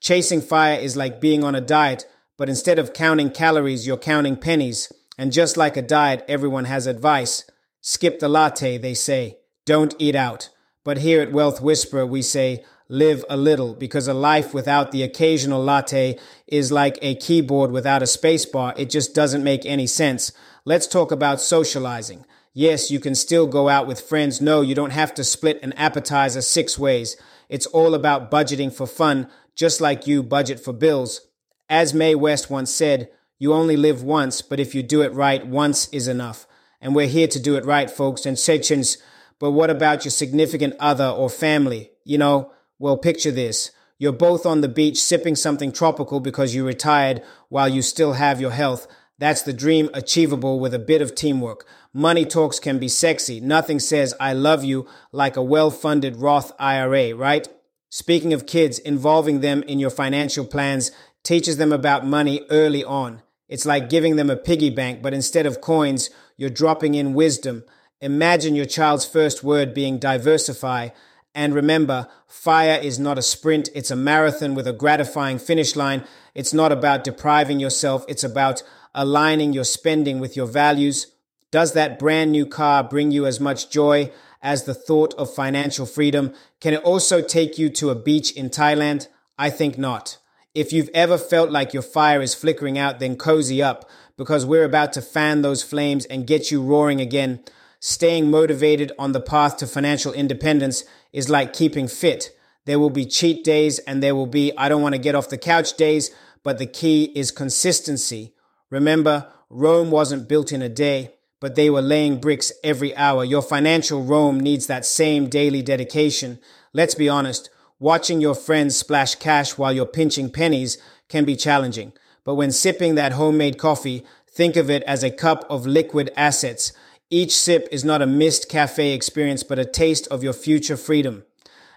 Chasing 0.01 0.41
fire 0.41 0.79
is 0.79 0.97
like 0.97 1.21
being 1.21 1.45
on 1.45 1.55
a 1.55 1.61
diet, 1.61 2.05
but 2.37 2.49
instead 2.49 2.79
of 2.79 2.93
counting 2.93 3.31
calories, 3.31 3.87
you're 3.87 3.97
counting 3.97 4.37
pennies. 4.37 4.93
And 5.19 5.33
just 5.33 5.57
like 5.57 5.77
a 5.77 5.83
diet, 5.83 6.25
everyone 6.29 6.67
has 6.67 6.87
advice. 6.87 7.45
Skip 7.81 8.19
the 8.19 8.29
latte, 8.29 8.79
they 8.79 8.95
say. 8.95 9.39
Don't 9.65 9.95
eat 9.99 10.15
out. 10.15 10.51
But 10.85 10.99
here 10.99 11.21
at 11.21 11.33
Wealth 11.33 11.61
Whisperer, 11.61 12.07
we 12.07 12.23
say, 12.23 12.65
live 12.89 13.25
a 13.29 13.37
little, 13.37 13.75
because 13.75 14.07
a 14.07 14.15
life 14.15 14.55
without 14.55 14.93
the 14.93 15.03
occasional 15.03 15.63
latte 15.63 16.19
is 16.47 16.71
like 16.71 16.99
a 17.03 17.17
keyboard 17.17 17.73
without 17.73 18.03
a 18.03 18.07
spacebar. 18.07 18.73
It 18.79 18.91
just 18.91 19.15
doesn't 19.15 19.43
make 19.43 19.67
any 19.67 19.87
sense. 19.87 20.33
Let's 20.65 20.87
talk 20.87 21.11
about 21.11 21.41
socializing. 21.41 22.25
Yes, 22.53 22.91
you 22.91 23.01
can 23.01 23.15
still 23.15 23.47
go 23.47 23.69
out 23.69 23.87
with 23.87 24.01
friends. 24.01 24.41
No, 24.41 24.61
you 24.61 24.75
don't 24.75 24.91
have 24.91 25.13
to 25.15 25.25
split 25.25 25.61
an 25.63 25.73
appetizer 25.75 26.41
six 26.41 26.79
ways. 26.79 27.17
It's 27.49 27.67
all 27.67 27.95
about 27.95 28.31
budgeting 28.31 28.73
for 28.73 28.87
fun, 28.87 29.29
just 29.55 29.81
like 29.81 30.07
you 30.07 30.23
budget 30.23 30.61
for 30.61 30.73
bills. 30.73 31.23
As 31.69 31.93
Mae 31.93 32.15
West 32.15 32.49
once 32.51 32.71
said, 32.71 33.11
you 33.39 33.53
only 33.53 33.77
live 33.77 34.03
once, 34.03 34.41
but 34.43 34.61
if 34.61 34.75
you 34.75 34.83
do 34.83 35.03
it 35.03 35.13
right, 35.13 35.47
once 35.47 35.89
is 35.89 36.09
enough. 36.09 36.47
And 36.81 36.95
we're 36.95 37.07
here 37.07 37.29
to 37.29 37.41
do 37.41 37.57
it 37.57 37.65
right, 37.65 37.91
folks, 37.91 38.25
and 38.25 38.39
sections. 38.39 38.99
But 39.39 39.51
what 39.51 39.71
about 39.71 40.05
your 40.05 40.13
significant 40.13 40.75
other 40.81 41.09
or 41.09 41.29
family? 41.29 41.91
You 42.05 42.19
know, 42.19 42.53
well, 42.79 42.97
picture 42.97 43.31
this. 43.31 43.71
You're 43.99 44.13
both 44.13 44.45
on 44.45 44.61
the 44.61 44.69
beach 44.69 45.01
sipping 45.01 45.37
something 45.37 45.73
tropical 45.73 46.21
because 46.21 46.55
you 46.55 46.67
retired 46.67 47.23
while 47.49 47.69
you 47.69 47.83
still 47.83 48.15
have 48.15 48.41
your 48.41 48.51
health. 48.51 48.87
That's 49.19 49.43
the 49.43 49.55
dream 49.55 49.89
achievable 49.95 50.61
with 50.61 50.75
a 50.75 50.79
bit 50.79 51.01
of 51.01 51.15
teamwork. 51.15 51.67
Money 51.93 52.27
talks 52.27 52.59
can 52.59 52.79
be 52.79 52.89
sexy. 52.89 53.41
Nothing 53.41 53.81
says 53.81 54.15
I 54.21 54.35
love 54.35 54.65
you 54.65 54.87
like 55.13 55.37
a 55.37 55.43
well-funded 55.43 56.17
Roth 56.17 56.53
IRA, 56.59 57.15
right? 57.15 57.49
Speaking 57.89 58.35
of 58.35 58.47
kids, 58.47 58.79
involving 58.79 59.41
them 59.41 59.63
in 59.63 59.79
your 59.79 59.91
financial 59.91 60.45
plans 60.45 60.93
teaches 61.23 61.57
them 61.57 61.73
about 61.73 62.07
money 62.07 62.43
early 62.51 62.85
on. 62.85 63.23
It's 63.49 63.67
like 63.67 63.89
giving 63.89 64.17
them 64.17 64.31
a 64.31 64.37
piggy 64.37 64.71
bank, 64.71 65.03
but 65.03 65.15
instead 65.15 65.47
of 65.47 65.61
coins, 65.61 66.11
you're 66.37 66.51
dropping 66.51 66.95
in 66.95 67.15
wisdom. 67.15 67.65
Imagine 68.01 68.55
your 68.55 68.67
child's 68.67 69.07
first 69.07 69.45
word 69.45 69.73
being 69.73 69.99
diversify. 69.99 70.91
And 71.35 71.55
remember, 71.55 72.09
fire 72.27 72.79
is 72.83 72.99
not 72.99 73.19
a 73.19 73.23
sprint, 73.23 73.69
it's 73.75 73.91
a 73.91 73.97
marathon 73.97 74.55
with 74.55 74.67
a 74.67 74.73
gratifying 74.73 75.39
finish 75.39 75.77
line. 75.77 76.05
It's 76.35 76.53
not 76.53 76.73
about 76.73 77.05
depriving 77.05 77.61
yourself, 77.61 78.05
it's 78.09 78.25
about 78.25 78.63
aligning 78.95 79.53
your 79.53 79.65
spending 79.65 80.19
with 80.19 80.37
your 80.37 80.47
values. 80.47 81.13
Does 81.51 81.75
that 81.75 81.99
brand 81.99 82.33
new 82.33 82.47
car 82.47 82.83
bring 82.83 83.11
you 83.11 83.27
as 83.27 83.39
much 83.39 83.71
joy 83.71 84.11
as 84.43 84.65
the 84.65 84.75
thought 84.75 85.15
of 85.15 85.33
financial 85.33 85.87
freedom? 85.87 86.33
Can 86.61 86.75
it 86.75 86.83
also 86.83 87.21
take 87.21 87.59
you 87.59 87.69
to 87.71 87.91
a 87.91 87.95
beach 87.95 88.33
in 88.33 88.51
Thailand? 88.51 89.09
I 89.39 89.51
think 89.51 89.79
not. 89.79 90.19
If 90.57 90.73
you've 90.73 90.89
ever 90.95 91.19
felt 91.19 91.51
like 91.51 91.75
your 91.75 91.83
fire 91.83 92.23
is 92.23 92.35
flickering 92.35 92.79
out, 92.79 92.99
then 92.99 93.17
cozy 93.17 93.63
up 93.63 93.91
because 94.17 94.47
we're 94.47 94.65
about 94.65 94.95
to 94.95 95.03
fan 95.03 95.43
those 95.43 95.63
flames 95.63 96.07
and 96.07 96.27
get 96.27 96.51
you 96.51 96.63
roaring 96.63 96.99
again. 96.99 97.41
Staying 97.79 98.31
motivated 98.31 98.91
on 98.99 99.13
the 99.13 99.21
path 99.21 99.59
to 99.59 99.67
financial 99.67 100.15
independence 100.15 100.83
is 101.13 101.29
like 101.29 101.53
keeping 101.53 101.87
fit. 101.87 102.31
There 102.65 102.79
will 102.79 102.89
be 102.89 103.05
cheat 103.05 103.45
days 103.45 103.81
and 103.81 104.03
there 104.03 104.15
will 104.15 104.27
be 104.27 104.51
I 104.57 104.71
don't 104.71 104.81
want 104.81 104.95
to 104.95 104.99
get 104.99 105.15
off 105.15 105.29
the 105.29 105.37
couch 105.37 105.77
days, 105.77 106.11
but 106.43 106.57
the 106.57 106.65
key 106.65 107.13
is 107.15 107.31
consistency. 107.31 108.33
Remember, 108.71 109.31
Rome 109.51 109.91
wasn't 109.91 110.27
built 110.27 110.53
in 110.53 110.63
a 110.63 110.71
day 110.71 111.13
but 111.39 111.55
they 111.55 111.69
were 111.69 111.83
laying 111.83 112.19
bricks 112.19 112.51
every 112.65 112.97
hour. 112.97 113.23
Your 113.23 113.43
financial 113.43 114.03
Rome 114.03 114.41
needs 114.41 114.67
that 114.67 114.87
same 114.87 115.29
daily 115.29 115.61
dedication. 115.61 116.39
Let's 116.73 116.95
be 116.95 117.11
honest, 117.11 117.51
watching 117.79 118.21
your 118.21 118.35
friends 118.35 118.77
splash 118.77 119.15
cash 119.17 119.59
while 119.59 119.73
you're 119.73 119.87
pinching 119.87 120.31
pennies 120.31 120.79
can 121.09 121.25
be 121.25 121.37
challenging. 121.37 121.93
But 122.25 122.35
when 122.35 122.51
sipping 122.51 122.95
that 122.95 123.13
homemade 123.13 123.59
coffee, 123.59 124.05
think 124.29 124.57
of 124.57 124.71
it 124.71 124.83
as 124.85 125.03
a 125.03 125.11
cup 125.11 125.45
of 125.49 125.67
liquid 125.67 126.11
assets. 126.17 126.73
Each 127.11 127.37
sip 127.37 127.69
is 127.71 127.85
not 127.85 128.03
a 128.03 128.07
missed 128.07 128.49
cafe 128.49 128.93
experience, 128.93 129.43
but 129.43 129.59
a 129.59 129.65
taste 129.65 130.09
of 130.09 130.25
your 130.25 130.33
future 130.33 130.77
freedom. 130.77 131.25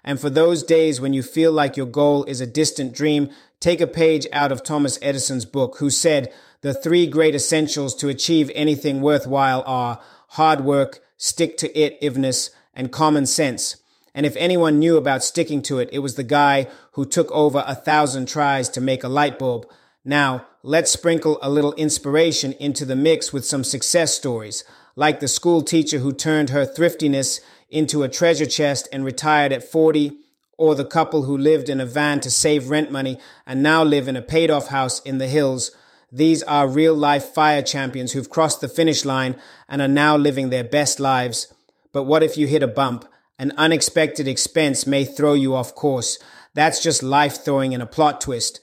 And 0.03 0.19
for 0.19 0.29
those 0.29 0.63
days 0.63 0.99
when 0.99 1.13
you 1.13 1.21
feel 1.21 1.51
like 1.51 1.77
your 1.77 1.85
goal 1.85 2.23
is 2.23 2.41
a 2.41 2.47
distant 2.47 2.93
dream, 2.93 3.29
take 3.59 3.81
a 3.81 3.87
page 3.87 4.25
out 4.31 4.51
of 4.51 4.63
Thomas 4.63 4.97
Edison's 5.01 5.45
book, 5.45 5.77
who 5.77 5.89
said, 5.89 6.33
the 6.61 6.73
three 6.73 7.07
great 7.07 7.35
essentials 7.35 7.95
to 7.95 8.09
achieve 8.09 8.51
anything 8.53 9.01
worthwhile 9.01 9.63
are 9.65 10.01
hard 10.29 10.61
work, 10.61 10.99
stick 11.15 11.57
to 11.57 11.69
itiveness, 11.69 12.49
and 12.73 12.91
common 12.91 13.25
sense. 13.25 13.77
And 14.13 14.25
if 14.25 14.35
anyone 14.35 14.79
knew 14.79 14.97
about 14.97 15.23
sticking 15.23 15.61
to 15.63 15.79
it, 15.79 15.89
it 15.91 15.99
was 15.99 16.15
the 16.15 16.23
guy 16.23 16.67
who 16.93 17.05
took 17.05 17.31
over 17.31 17.63
a 17.65 17.75
thousand 17.75 18.27
tries 18.27 18.69
to 18.69 18.81
make 18.81 19.03
a 19.03 19.09
light 19.09 19.39
bulb. 19.39 19.65
Now, 20.03 20.45
let's 20.63 20.91
sprinkle 20.91 21.39
a 21.41 21.49
little 21.49 21.73
inspiration 21.73 22.53
into 22.53 22.85
the 22.85 22.95
mix 22.95 23.31
with 23.31 23.45
some 23.45 23.63
success 23.63 24.13
stories, 24.13 24.63
like 24.95 25.19
the 25.19 25.27
school 25.27 25.61
teacher 25.61 25.99
who 25.99 26.11
turned 26.11 26.49
her 26.49 26.65
thriftiness 26.65 27.39
into 27.69 28.03
a 28.03 28.09
treasure 28.09 28.45
chest 28.45 28.87
and 28.91 29.05
retired 29.05 29.51
at 29.51 29.63
40, 29.63 30.17
or 30.57 30.75
the 30.75 30.85
couple 30.85 31.23
who 31.23 31.37
lived 31.37 31.69
in 31.69 31.79
a 31.79 31.85
van 31.85 32.19
to 32.21 32.31
save 32.31 32.69
rent 32.69 32.91
money 32.91 33.17
and 33.45 33.63
now 33.63 33.83
live 33.83 34.07
in 34.07 34.15
a 34.15 34.21
paid 34.21 34.49
off 34.51 34.67
house 34.67 34.99
in 35.01 35.17
the 35.17 35.27
hills 35.27 35.71
these 36.11 36.41
are 36.43 36.67
real 36.67 36.95
life 36.95 37.25
fire 37.25 37.61
champions 37.61 38.13
who've 38.13 38.29
crossed 38.29 38.61
the 38.61 38.67
finish 38.67 39.05
line 39.05 39.35
and 39.67 39.81
are 39.81 39.87
now 39.87 40.17
living 40.17 40.49
their 40.49 40.63
best 40.63 40.99
lives. 40.99 41.53
But 41.91 42.03
what 42.03 42.23
if 42.23 42.37
you 42.37 42.47
hit 42.47 42.63
a 42.63 42.67
bump? 42.67 43.05
An 43.39 43.53
unexpected 43.55 44.27
expense 44.27 44.86
may 44.86 45.05
throw 45.05 45.34
you 45.34 45.55
off 45.55 45.74
course. 45.74 46.19
That's 46.53 46.84
just 46.84 47.01
life 47.01 47.46
throwing 47.46 47.72
in 47.72 47.79
a 47.79 47.86
plot 47.86 48.19
twist. 48.19 48.60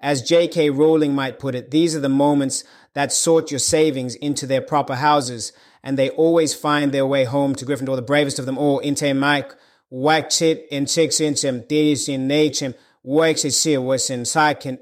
As 0.00 0.22
J.K. 0.22 0.70
Rowling 0.70 1.14
might 1.14 1.38
put 1.38 1.54
it, 1.54 1.70
these 1.70 1.94
are 1.94 2.00
the 2.00 2.08
moments 2.08 2.64
that 2.94 3.12
sort 3.12 3.50
your 3.50 3.60
savings 3.60 4.14
into 4.14 4.46
their 4.46 4.62
proper 4.62 4.94
houses, 4.94 5.52
and 5.82 5.98
they 5.98 6.08
always 6.08 6.54
find 6.54 6.92
their 6.92 7.06
way 7.06 7.24
home 7.24 7.54
to 7.56 7.66
Gryffindor, 7.66 7.94
the 7.94 8.00
bravest 8.00 8.38
of 8.38 8.46
them 8.46 8.56
all. 8.56 8.80
Inte 8.80 9.14
Mike, 9.14 9.54
Waxit, 9.92 10.66
in 10.70 10.86
Chicks 10.86 11.16
Inchem, 11.16 11.66
Didis 11.66 12.08
in 12.08 12.26
Nachem, 12.26 12.74
Waxit 13.04 13.82
was 13.82 14.08
in 14.08 14.22
Saikin, 14.22 14.78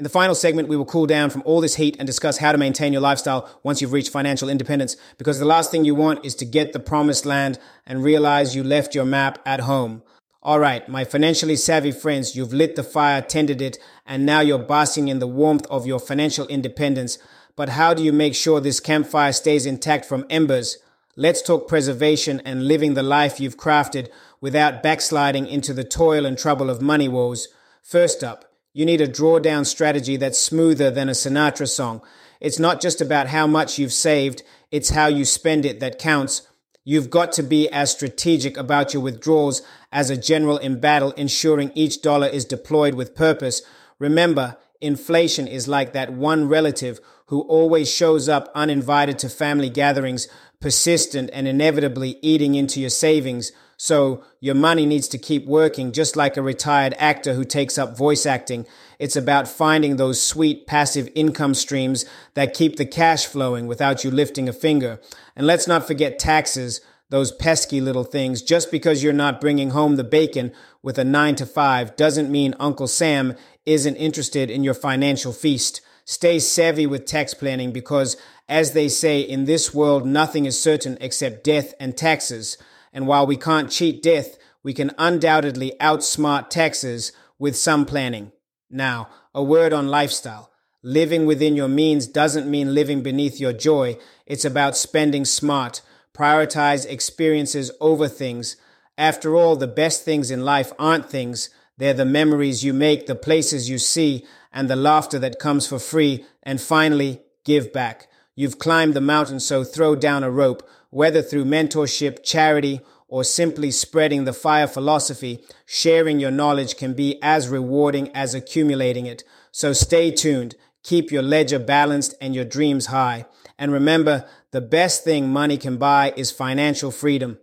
In 0.00 0.04
the 0.04 0.08
final 0.08 0.34
segment, 0.34 0.68
we 0.68 0.78
will 0.78 0.86
cool 0.86 1.04
down 1.04 1.28
from 1.28 1.42
all 1.44 1.60
this 1.60 1.74
heat 1.74 1.94
and 1.98 2.06
discuss 2.06 2.38
how 2.38 2.52
to 2.52 2.56
maintain 2.56 2.90
your 2.90 3.02
lifestyle 3.02 3.50
once 3.62 3.82
you've 3.82 3.92
reached 3.92 4.10
financial 4.10 4.48
independence. 4.48 4.96
Because 5.18 5.38
the 5.38 5.44
last 5.44 5.70
thing 5.70 5.84
you 5.84 5.94
want 5.94 6.24
is 6.24 6.34
to 6.36 6.46
get 6.46 6.72
the 6.72 6.80
promised 6.80 7.26
land 7.26 7.58
and 7.84 8.02
realize 8.02 8.56
you 8.56 8.64
left 8.64 8.94
your 8.94 9.04
map 9.04 9.42
at 9.44 9.60
home. 9.60 10.02
All 10.42 10.58
right, 10.58 10.88
my 10.88 11.04
financially 11.04 11.54
savvy 11.54 11.92
friends, 11.92 12.34
you've 12.34 12.54
lit 12.54 12.76
the 12.76 12.82
fire, 12.82 13.20
tended 13.20 13.60
it, 13.60 13.76
and 14.06 14.24
now 14.24 14.40
you're 14.40 14.58
basking 14.58 15.08
in 15.08 15.18
the 15.18 15.26
warmth 15.26 15.66
of 15.66 15.86
your 15.86 16.00
financial 16.00 16.46
independence. 16.46 17.18
But 17.54 17.68
how 17.68 17.92
do 17.92 18.02
you 18.02 18.10
make 18.10 18.34
sure 18.34 18.58
this 18.58 18.80
campfire 18.80 19.34
stays 19.34 19.66
intact 19.66 20.06
from 20.06 20.24
embers? 20.30 20.78
Let's 21.14 21.42
talk 21.42 21.68
preservation 21.68 22.40
and 22.46 22.66
living 22.66 22.94
the 22.94 23.02
life 23.02 23.38
you've 23.38 23.58
crafted 23.58 24.08
without 24.40 24.82
backsliding 24.82 25.46
into 25.46 25.74
the 25.74 25.84
toil 25.84 26.24
and 26.24 26.38
trouble 26.38 26.70
of 26.70 26.80
money 26.80 27.06
woes. 27.06 27.48
First 27.82 28.24
up, 28.24 28.49
you 28.72 28.86
need 28.86 29.00
a 29.00 29.08
drawdown 29.08 29.66
strategy 29.66 30.16
that's 30.16 30.38
smoother 30.38 30.90
than 30.90 31.08
a 31.08 31.12
Sinatra 31.12 31.68
song. 31.68 32.02
It's 32.40 32.58
not 32.58 32.80
just 32.80 33.00
about 33.00 33.28
how 33.28 33.46
much 33.46 33.78
you've 33.78 33.92
saved, 33.92 34.42
it's 34.70 34.90
how 34.90 35.08
you 35.08 35.24
spend 35.24 35.64
it 35.64 35.80
that 35.80 35.98
counts. 35.98 36.42
You've 36.84 37.10
got 37.10 37.32
to 37.32 37.42
be 37.42 37.68
as 37.68 37.90
strategic 37.90 38.56
about 38.56 38.94
your 38.94 39.02
withdrawals 39.02 39.62
as 39.92 40.08
a 40.08 40.16
general 40.16 40.56
in 40.56 40.80
battle, 40.80 41.12
ensuring 41.12 41.72
each 41.74 42.00
dollar 42.00 42.26
is 42.26 42.44
deployed 42.44 42.94
with 42.94 43.14
purpose. 43.14 43.62
Remember, 43.98 44.56
inflation 44.80 45.46
is 45.46 45.68
like 45.68 45.92
that 45.92 46.12
one 46.12 46.48
relative 46.48 47.00
who 47.26 47.42
always 47.42 47.92
shows 47.92 48.28
up 48.28 48.50
uninvited 48.54 49.18
to 49.18 49.28
family 49.28 49.68
gatherings, 49.68 50.26
persistent 50.60 51.30
and 51.32 51.46
inevitably 51.46 52.18
eating 52.22 52.54
into 52.54 52.80
your 52.80 52.90
savings. 52.90 53.52
So 53.82 54.22
your 54.40 54.56
money 54.56 54.84
needs 54.84 55.08
to 55.08 55.16
keep 55.16 55.46
working, 55.46 55.92
just 55.92 56.14
like 56.14 56.36
a 56.36 56.42
retired 56.42 56.94
actor 56.98 57.32
who 57.32 57.44
takes 57.44 57.78
up 57.78 57.96
voice 57.96 58.26
acting. 58.26 58.66
It's 58.98 59.16
about 59.16 59.48
finding 59.48 59.96
those 59.96 60.20
sweet 60.20 60.66
passive 60.66 61.08
income 61.14 61.54
streams 61.54 62.04
that 62.34 62.52
keep 62.52 62.76
the 62.76 62.84
cash 62.84 63.24
flowing 63.24 63.66
without 63.66 64.04
you 64.04 64.10
lifting 64.10 64.50
a 64.50 64.52
finger. 64.52 65.00
And 65.34 65.46
let's 65.46 65.66
not 65.66 65.86
forget 65.86 66.18
taxes, 66.18 66.82
those 67.08 67.32
pesky 67.32 67.80
little 67.80 68.04
things. 68.04 68.42
Just 68.42 68.70
because 68.70 69.02
you're 69.02 69.14
not 69.14 69.40
bringing 69.40 69.70
home 69.70 69.96
the 69.96 70.04
bacon 70.04 70.52
with 70.82 70.98
a 70.98 71.02
nine 71.04 71.34
to 71.36 71.46
five 71.46 71.96
doesn't 71.96 72.30
mean 72.30 72.54
Uncle 72.60 72.86
Sam 72.86 73.34
isn't 73.64 73.96
interested 73.96 74.50
in 74.50 74.62
your 74.62 74.74
financial 74.74 75.32
feast. 75.32 75.80
Stay 76.04 76.38
savvy 76.38 76.86
with 76.86 77.06
tax 77.06 77.32
planning 77.32 77.72
because, 77.72 78.18
as 78.46 78.72
they 78.72 78.90
say, 78.90 79.22
in 79.22 79.46
this 79.46 79.72
world, 79.72 80.04
nothing 80.04 80.44
is 80.44 80.62
certain 80.62 80.98
except 81.00 81.44
death 81.44 81.72
and 81.80 81.96
taxes. 81.96 82.58
And 82.92 83.06
while 83.06 83.26
we 83.26 83.36
can't 83.36 83.70
cheat 83.70 84.02
death, 84.02 84.36
we 84.62 84.74
can 84.74 84.92
undoubtedly 84.98 85.72
outsmart 85.80 86.50
taxes 86.50 87.12
with 87.38 87.56
some 87.56 87.86
planning. 87.86 88.32
Now, 88.70 89.08
a 89.34 89.42
word 89.42 89.72
on 89.72 89.88
lifestyle. 89.88 90.50
Living 90.82 91.26
within 91.26 91.56
your 91.56 91.68
means 91.68 92.06
doesn't 92.06 92.50
mean 92.50 92.74
living 92.74 93.02
beneath 93.02 93.38
your 93.38 93.52
joy. 93.52 93.98
It's 94.26 94.44
about 94.44 94.76
spending 94.76 95.24
smart. 95.24 95.82
Prioritize 96.14 96.86
experiences 96.86 97.70
over 97.80 98.08
things. 98.08 98.56
After 98.96 99.36
all, 99.36 99.56
the 99.56 99.66
best 99.66 100.04
things 100.04 100.30
in 100.30 100.44
life 100.44 100.72
aren't 100.78 101.08
things. 101.08 101.50
They're 101.76 101.94
the 101.94 102.04
memories 102.04 102.64
you 102.64 102.72
make, 102.72 103.06
the 103.06 103.14
places 103.14 103.70
you 103.70 103.78
see, 103.78 104.26
and 104.52 104.68
the 104.68 104.76
laughter 104.76 105.18
that 105.18 105.38
comes 105.38 105.66
for 105.66 105.78
free. 105.78 106.24
And 106.42 106.60
finally, 106.60 107.22
give 107.44 107.72
back. 107.72 108.08
You've 108.34 108.58
climbed 108.58 108.94
the 108.94 109.00
mountain, 109.00 109.40
so 109.40 109.64
throw 109.64 109.94
down 109.94 110.24
a 110.24 110.30
rope 110.30 110.66
whether 110.90 111.22
through 111.22 111.44
mentorship, 111.44 112.22
charity, 112.22 112.80
or 113.08 113.24
simply 113.24 113.70
spreading 113.70 114.24
the 114.24 114.32
fire 114.32 114.68
philosophy, 114.68 115.42
sharing 115.66 116.20
your 116.20 116.30
knowledge 116.30 116.76
can 116.76 116.94
be 116.94 117.18
as 117.22 117.48
rewarding 117.48 118.08
as 118.14 118.34
accumulating 118.34 119.06
it. 119.06 119.24
So 119.50 119.72
stay 119.72 120.12
tuned, 120.12 120.54
keep 120.84 121.10
your 121.10 121.22
ledger 121.22 121.58
balanced 121.58 122.14
and 122.20 122.34
your 122.34 122.44
dreams 122.44 122.86
high. 122.86 123.26
And 123.58 123.72
remember, 123.72 124.28
the 124.52 124.60
best 124.60 125.02
thing 125.02 125.28
money 125.28 125.56
can 125.56 125.76
buy 125.76 126.12
is 126.16 126.30
financial 126.30 126.90
freedom. 126.90 127.38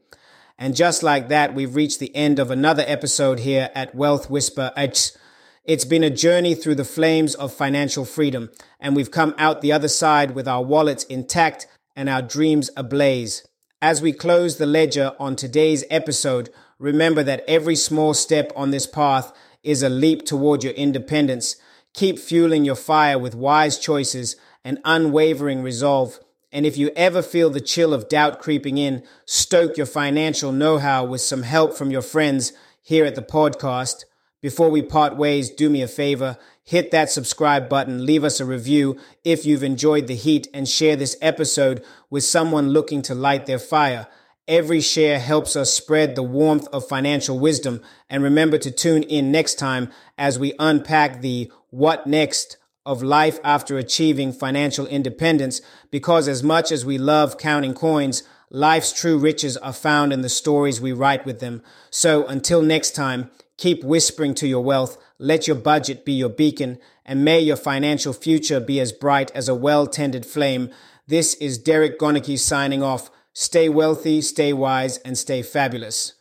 And 0.58 0.75
just 0.75 1.04
like 1.04 1.27
that, 1.27 1.54
we've 1.54 1.75
reached 1.75 2.00
the 2.00 2.16
end 2.16 2.39
of 2.39 2.50
another 2.50 2.84
episode 2.88 3.39
here 3.39 3.70
at 3.75 3.94
Wealth 3.94 4.30
Whisper. 4.30 4.72
It's 4.75 5.86
been 5.86 6.04
a 6.04 6.10
journey 6.10 6.56
through 6.56 6.75
the 6.75 6.86
flames 6.86 7.36
of 7.36 7.54
financial 7.54 8.06
freedom, 8.06 8.50
and 8.80 8.96
we've 8.96 9.12
come 9.12 9.36
out 9.38 9.62
the 9.62 9.74
other 9.74 9.89
side 9.89 10.32
with 10.32 10.48
our 10.48 10.63
wallets 10.63 11.04
intact 11.04 11.68
and 11.98 12.08
our 12.08 12.22
dreams 12.22 12.70
ablaze. 12.77 13.46
As 13.82 14.01
we 14.01 14.13
close 14.13 14.58
the 14.58 14.68
ledger 14.68 15.13
on 15.20 15.36
today's 15.36 15.84
episode, 15.89 16.51
remember 16.77 17.24
that 17.24 17.44
every 17.48 17.75
small 17.75 18.13
step 18.13 18.54
on 18.56 18.70
this 18.70 18.86
path 18.86 19.34
is 19.63 19.82
a 19.82 19.89
leap 19.89 20.24
toward 20.24 20.63
your 20.63 20.74
independence. 20.74 21.56
Keep 21.96 22.20
fueling 22.20 22.63
your 22.63 22.75
fire 22.75 23.18
with 23.18 23.34
wise 23.34 23.80
choices 23.80 24.36
and 24.63 24.80
unwavering 24.86 25.63
resolve. 25.63 26.20
And 26.51 26.68
if 26.68 26.77
you 26.77 26.92
ever 26.96 27.24
feel 27.24 27.50
the 27.50 27.60
chill 27.60 27.94
of 27.96 28.08
doubt 28.08 28.39
creeping 28.39 28.77
in, 28.77 29.04
stoke 29.25 29.75
your 29.75 29.88
financial 29.88 30.51
know 30.51 30.77
how 30.77 31.04
with 31.04 31.22
some 31.22 31.42
help 31.42 31.75
from 31.75 31.89
your 31.89 32.04
friends 32.04 32.54
here 32.84 33.06
at 33.06 33.16
the 33.16 33.24
podcast. 33.24 34.06
Before 34.39 34.70
we 34.70 34.84
part 34.84 35.18
ways, 35.18 35.50
do 35.50 35.68
me 35.68 35.82
a 35.82 35.88
favor, 35.88 36.38
hit 36.68 36.92
that 36.92 37.10
subscribe 37.10 37.70
button, 37.70 38.06
leave 38.06 38.26
us 38.26 38.42
a 38.42 38.46
review 38.46 38.98
if 39.24 39.46
you've 39.46 39.64
enjoyed 39.64 40.06
the 40.08 40.16
heat, 40.16 40.50
and 40.54 40.68
share 40.68 40.98
this 40.98 41.16
episode 41.22 41.82
with 42.10 42.26
someone 42.26 42.72
looking 42.72 43.02
to 43.02 43.16
light 43.16 43.46
their 43.46 43.58
fire. 43.58 44.06
Every 44.50 44.82
share 44.82 45.18
helps 45.18 45.56
us 45.56 45.74
spread 45.74 46.16
the 46.16 46.24
warmth 46.24 46.68
of 46.74 46.86
financial 46.86 47.40
wisdom. 47.40 47.82
And 48.10 48.22
remember 48.22 48.58
to 48.58 48.70
tune 48.70 49.04
in 49.04 49.32
next 49.32 49.56
time 49.56 49.90
as 50.18 50.38
we 50.38 50.56
unpack 50.60 51.22
the 51.22 51.50
what 51.70 52.06
next 52.06 52.58
of 52.86 53.02
life 53.02 53.40
after 53.46 53.78
achieving 53.78 54.34
financial 54.34 54.88
independence. 54.88 55.62
Because 55.90 56.28
as 56.28 56.44
much 56.44 56.74
as 56.74 56.86
we 56.86 56.98
love 56.98 57.38
counting 57.38 57.76
coins, 57.76 58.24
life's 58.50 58.92
true 58.92 59.18
riches 59.18 59.56
are 59.56 59.72
found 59.72 60.12
in 60.12 60.20
the 60.20 60.28
stories 60.28 60.82
we 60.82 60.92
write 60.92 61.26
with 61.26 61.40
them. 61.40 61.64
So 61.90 62.28
until 62.28 62.62
next 62.62 62.92
time, 62.92 63.32
keep 63.58 63.84
whispering 63.84 64.34
to 64.36 64.48
your 64.48 64.64
wealth. 64.64 64.98
Let 65.20 65.48
your 65.48 65.56
budget 65.56 66.06
be 66.06 66.14
your 66.14 66.30
beacon 66.30 66.80
and 67.06 67.26
may 67.26 67.40
your 67.40 67.58
financial 67.58 68.14
future 68.14 68.60
be 68.60 68.80
as 68.80 68.92
bright 68.92 69.32
as 69.36 69.50
a 69.50 69.56
well 69.56 69.88
tended 69.88 70.26
flame. 70.26 70.70
This 71.08 71.34
is 71.36 71.58
Derek 71.58 71.98
Gonicky 72.00 72.38
signing 72.38 72.84
off. 72.84 73.10
Stay 73.34 73.70
wealthy, 73.70 74.22
stay 74.22 74.54
wise, 74.54 74.98
and 75.00 75.18
stay 75.18 75.42
fabulous. 75.42 76.17